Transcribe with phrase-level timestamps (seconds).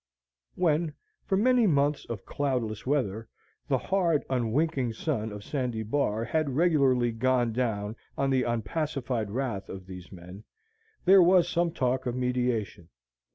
[0.55, 0.95] When,
[1.27, 3.29] for many months of cloudless weather,
[3.67, 9.69] the hard, unwinking sun of Sandy Bar had regularly gone down on the unpacified wrath
[9.69, 10.43] of these men,
[11.05, 12.89] there was some talk of mediation.